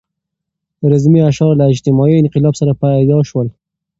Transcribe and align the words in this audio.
رزمي 0.91 1.21
اشعار 1.29 1.51
له 1.59 1.65
اجتماعي 1.73 2.15
انقلاب 2.19 2.53
سره 2.59 2.71
پیدا 2.83 3.17
شول. 3.29 3.47